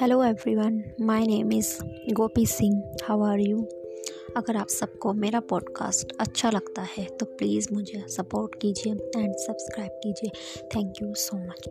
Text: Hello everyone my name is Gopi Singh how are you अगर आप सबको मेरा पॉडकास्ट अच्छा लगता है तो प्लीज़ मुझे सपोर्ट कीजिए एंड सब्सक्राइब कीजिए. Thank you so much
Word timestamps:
Hello 0.00 0.24
everyone 0.24 0.84
my 1.00 1.26
name 1.26 1.52
is 1.52 1.78
Gopi 2.12 2.46
Singh 2.46 2.96
how 3.04 3.22
are 3.22 3.38
you 3.40 3.68
अगर 4.36 4.56
आप 4.56 4.68
सबको 4.68 5.12
मेरा 5.12 5.40
पॉडकास्ट 5.40 6.12
अच्छा 6.20 6.50
लगता 6.50 6.82
है 6.82 7.04
तो 7.04 7.26
प्लीज़ 7.26 7.68
मुझे 7.72 8.04
सपोर्ट 8.08 8.54
कीजिए 8.54 8.92
एंड 8.92 9.34
सब्सक्राइब 9.34 9.90
कीजिए. 9.90 10.30
Thank 10.76 10.94
you 11.02 11.14
so 11.14 11.36
much 11.36 11.68